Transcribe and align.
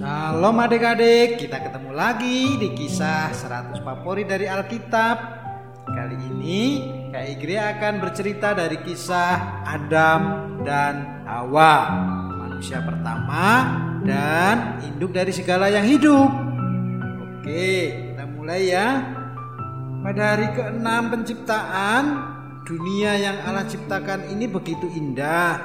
Shalom 0.00 0.56
adik-adik, 0.56 1.44
kita 1.44 1.60
ketemu 1.60 1.92
lagi 1.92 2.56
di 2.56 2.72
kisah 2.72 3.36
100 3.36 3.84
favorit 3.84 4.24
dari 4.24 4.48
Alkitab. 4.48 5.16
Kali 5.84 6.16
ini 6.24 6.88
Kak 7.12 7.28
Igri 7.28 7.60
akan 7.60 8.00
bercerita 8.00 8.56
dari 8.56 8.80
kisah 8.80 9.60
Adam 9.60 10.20
dan 10.64 11.20
Hawa, 11.28 11.92
manusia 12.32 12.80
pertama 12.80 13.44
dan 14.08 14.80
induk 14.88 15.12
dari 15.12 15.36
segala 15.36 15.68
yang 15.68 15.84
hidup. 15.84 16.32
Oke, 17.36 17.92
kita 17.92 18.24
mulai 18.24 18.72
ya. 18.72 19.04
Pada 20.00 20.32
hari 20.32 20.48
ke-6 20.56 20.88
penciptaan, 21.12 22.04
dunia 22.64 23.20
yang 23.20 23.36
Allah 23.44 23.68
ciptakan 23.68 24.32
ini 24.32 24.48
begitu 24.48 24.88
indah. 24.96 25.60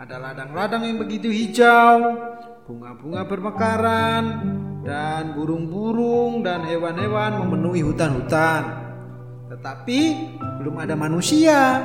Ada 0.00 0.16
ladang-ladang 0.16 0.88
yang 0.88 0.96
begitu 0.96 1.28
hijau, 1.28 2.16
bunga-bunga 2.68 3.24
bermekaran, 3.24 4.24
dan 4.84 5.32
burung-burung 5.32 6.44
dan 6.44 6.68
hewan-hewan 6.68 7.40
memenuhi 7.40 7.80
hutan-hutan. 7.80 8.60
Tetapi 9.48 10.00
belum 10.60 10.76
ada 10.76 10.92
manusia, 10.92 11.80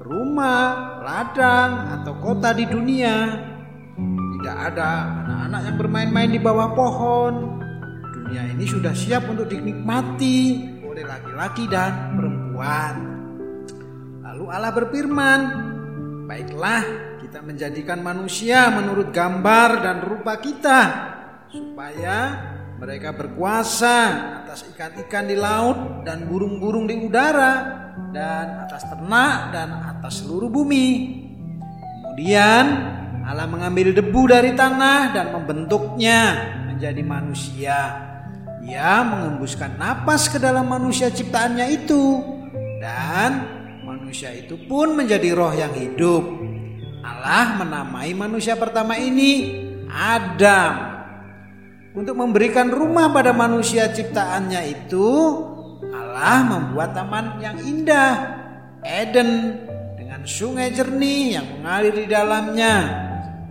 rumah, 0.00 0.96
ladang, 1.04 2.00
atau 2.00 2.16
kota 2.24 2.56
di 2.56 2.64
dunia. 2.64 3.36
Tidak 4.40 4.56
ada 4.72 4.88
anak-anak 5.28 5.60
yang 5.68 5.76
bermain-main 5.76 6.30
di 6.32 6.40
bawah 6.40 6.72
pohon. 6.72 7.60
Dunia 8.16 8.48
ini 8.48 8.64
sudah 8.64 8.96
siap 8.96 9.28
untuk 9.28 9.52
dinikmati 9.52 10.64
oleh 10.88 11.04
laki-laki 11.04 11.68
dan 11.68 12.16
perempuan. 12.16 12.94
Lalu 14.24 14.44
Allah 14.48 14.72
berfirman, 14.72 15.40
"Baiklah, 16.24 17.12
kita 17.34 17.42
menjadikan 17.42 17.98
manusia 17.98 18.70
menurut 18.70 19.10
gambar 19.10 19.82
dan 19.82 20.06
rupa 20.06 20.38
kita, 20.38 20.80
supaya 21.50 22.18
mereka 22.78 23.10
berkuasa 23.10 23.96
atas 24.46 24.62
ikan-ikan 24.70 25.26
di 25.26 25.34
laut 25.34 26.06
dan 26.06 26.30
burung-burung 26.30 26.86
di 26.86 26.94
udara, 26.94 27.54
dan 28.14 28.70
atas 28.70 28.86
ternak 28.86 29.50
dan 29.50 29.66
atas 29.82 30.22
seluruh 30.22 30.46
bumi." 30.46 30.86
Kemudian 32.06 32.64
Allah 33.26 33.50
mengambil 33.50 33.90
debu 33.90 34.30
dari 34.30 34.54
tanah 34.54 35.10
dan 35.10 35.34
membentuknya 35.34 36.20
menjadi 36.70 37.02
manusia. 37.02 37.78
Ia 38.62 39.02
mengembuskan 39.02 39.74
napas 39.74 40.30
ke 40.30 40.38
dalam 40.38 40.70
manusia 40.70 41.10
ciptaannya 41.10 41.82
itu 41.82 42.22
dan 42.78 43.30
manusia 43.82 44.30
itu 44.30 44.54
pun 44.70 44.94
menjadi 44.94 45.34
roh 45.34 45.50
yang 45.50 45.74
hidup. 45.74 46.43
Allah 47.04 47.60
menamai 47.60 48.16
manusia 48.16 48.56
pertama 48.56 48.96
ini 48.96 49.60
Adam. 49.92 50.96
Untuk 51.94 52.16
memberikan 52.16 52.72
rumah 52.72 53.12
pada 53.12 53.36
manusia 53.36 53.92
ciptaannya 53.92 54.72
itu 54.72 55.08
Allah 55.92 56.42
membuat 56.48 56.96
taman 56.96 57.38
yang 57.44 57.60
indah 57.60 58.40
Eden 58.80 59.60
dengan 59.94 60.24
sungai 60.24 60.72
jernih 60.72 61.38
yang 61.38 61.46
mengalir 61.60 61.92
di 61.92 62.06
dalamnya. 62.08 62.74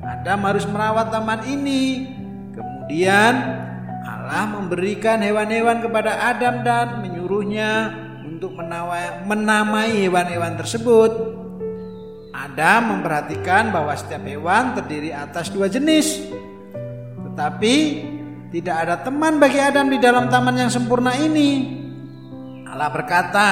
Adam 0.01 0.39
harus 0.49 0.65
merawat 0.65 1.13
taman 1.13 1.45
ini. 1.45 2.09
Kemudian 2.57 3.33
Allah 4.03 4.43
memberikan 4.49 5.21
hewan-hewan 5.21 5.79
kepada 5.79 6.25
Adam 6.33 6.65
dan 6.65 7.05
menyuruhnya 7.05 7.71
untuk 8.25 8.57
menamai 9.29 10.09
hewan-hewan 10.09 10.57
tersebut. 10.57 11.42
Adam 12.43 12.99
memperhatikan 12.99 13.71
bahwa 13.71 13.95
setiap 13.95 14.27
hewan 14.27 14.75
terdiri 14.75 15.15
atas 15.15 15.47
dua 15.47 15.71
jenis. 15.71 16.19
Tetapi 17.23 17.75
tidak 18.51 18.75
ada 18.83 18.95
teman 18.99 19.39
bagi 19.39 19.63
Adam 19.63 19.87
di 19.87 19.95
dalam 19.95 20.27
taman 20.27 20.67
yang 20.67 20.67
sempurna 20.67 21.15
ini. 21.15 21.79
Allah 22.67 22.91
berkata, 22.91 23.47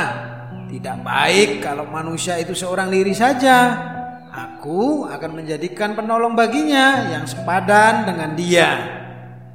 "Tidak 0.68 1.08
baik 1.08 1.64
kalau 1.64 1.88
manusia 1.88 2.36
itu 2.36 2.52
seorang 2.52 2.92
diri 2.92 3.16
saja. 3.16 3.80
Aku 4.28 5.08
akan 5.08 5.40
menjadikan 5.40 5.96
penolong 5.96 6.36
baginya 6.36 7.16
yang 7.16 7.24
sepadan 7.24 8.12
dengan 8.12 8.36
dia." 8.36 8.70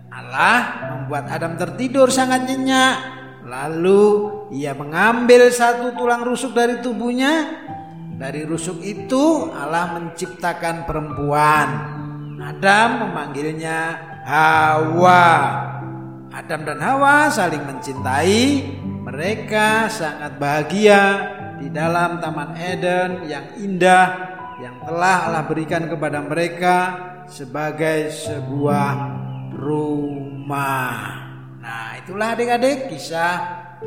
Allah 0.08 0.58
membuat 0.96 1.28
Adam 1.28 1.60
tertidur 1.60 2.08
sangat 2.08 2.48
nyenyak. 2.48 2.96
Lalu 3.44 4.32
ia 4.56 4.72
mengambil 4.72 5.52
satu 5.52 5.92
tulang 5.92 6.24
rusuk 6.24 6.56
dari 6.56 6.80
tubuhnya. 6.80 7.46
Dari 8.16 8.48
rusuk 8.48 8.80
itu 8.80 9.52
Allah 9.52 10.00
menciptakan 10.00 10.88
perempuan. 10.88 11.68
Adam 12.40 12.88
memanggilnya 13.04 13.78
Hawa. 14.24 15.28
Adam 16.32 16.60
dan 16.64 16.80
Hawa 16.80 17.28
saling 17.28 17.60
mencintai. 17.68 18.72
Mereka 19.04 19.92
sangat 19.92 20.40
bahagia 20.40 21.00
di 21.60 21.68
dalam 21.68 22.18
Taman 22.18 22.56
Eden 22.56 23.28
yang 23.28 23.54
indah 23.60 24.06
yang 24.64 24.80
telah 24.82 25.28
Allah 25.28 25.44
berikan 25.44 25.84
kepada 25.84 26.24
mereka 26.24 26.76
sebagai 27.28 28.08
sebuah 28.10 28.92
rumah. 29.52 30.92
Nah, 31.60 32.00
itulah 32.00 32.32
adik-adik 32.32 32.88
kisah 32.88 33.34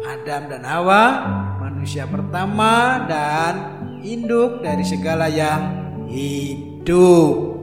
Adam 0.05 0.47
dan 0.53 0.63
Hawa, 0.63 1.03
manusia 1.57 2.05
pertama 2.05 3.03
dan 3.09 3.78
induk 4.03 4.63
dari 4.63 4.83
segala 4.87 5.27
yang 5.27 5.61
hidup. 6.07 7.58